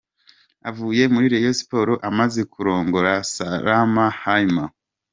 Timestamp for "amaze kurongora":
2.09-3.11